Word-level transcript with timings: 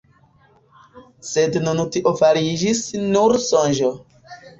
Sed 1.31 1.57
nun 1.65 1.81
tio 1.95 2.13
fariĝis 2.21 2.81
nur 3.05 3.37
sonĝo. 3.49 3.93